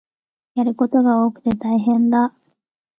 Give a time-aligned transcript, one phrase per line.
[0.55, 2.33] やることが多くて大変だ